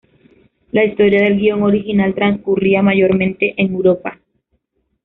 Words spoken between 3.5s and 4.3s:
en Europa.